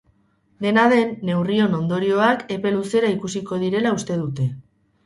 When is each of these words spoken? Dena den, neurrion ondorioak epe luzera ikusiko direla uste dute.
Dena 0.65 0.85
den, 0.93 1.11
neurrion 1.31 1.77
ondorioak 1.81 2.43
epe 2.59 2.75
luzera 2.79 3.17
ikusiko 3.19 3.65
direla 3.67 3.95
uste 4.01 4.21
dute. 4.27 4.53